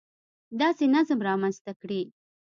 داسې 0.59 0.85
نظم 0.95 1.19
رامنځته 1.29 1.71
کړي 1.81 2.01